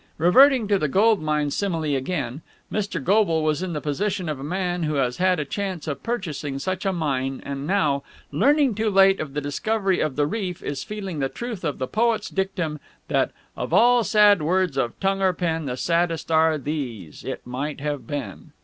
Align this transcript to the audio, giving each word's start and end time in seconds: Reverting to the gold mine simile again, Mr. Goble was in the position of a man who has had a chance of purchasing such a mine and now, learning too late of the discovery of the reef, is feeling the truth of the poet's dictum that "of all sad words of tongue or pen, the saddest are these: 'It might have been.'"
Reverting 0.17 0.67
to 0.69 0.79
the 0.79 0.87
gold 0.87 1.21
mine 1.21 1.51
simile 1.51 1.83
again, 1.95 2.41
Mr. 2.71 3.03
Goble 3.03 3.43
was 3.43 3.61
in 3.61 3.73
the 3.73 3.79
position 3.81 4.27
of 4.29 4.39
a 4.39 4.43
man 4.43 4.81
who 4.81 4.95
has 4.95 5.17
had 5.17 5.39
a 5.39 5.45
chance 5.45 5.87
of 5.87 6.01
purchasing 6.01 6.57
such 6.57 6.87
a 6.87 6.91
mine 6.91 7.39
and 7.45 7.67
now, 7.67 8.01
learning 8.31 8.73
too 8.73 8.89
late 8.89 9.19
of 9.19 9.35
the 9.35 9.41
discovery 9.41 9.99
of 9.99 10.15
the 10.15 10.25
reef, 10.25 10.63
is 10.63 10.83
feeling 10.83 11.19
the 11.19 11.29
truth 11.29 11.63
of 11.63 11.77
the 11.77 11.85
poet's 11.85 12.31
dictum 12.31 12.79
that 13.09 13.29
"of 13.55 13.73
all 13.75 14.03
sad 14.03 14.41
words 14.41 14.75
of 14.75 14.99
tongue 14.99 15.21
or 15.21 15.33
pen, 15.33 15.65
the 15.67 15.77
saddest 15.77 16.31
are 16.31 16.57
these: 16.57 17.23
'It 17.23 17.45
might 17.45 17.79
have 17.79 18.07
been.'" 18.07 18.53